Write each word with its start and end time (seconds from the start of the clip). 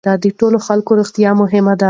د 0.23 0.25
ټولو 0.39 0.57
خلکو 0.67 0.91
روغتیا 0.99 1.29
مهمه 1.41 1.73
ده. 1.75 1.79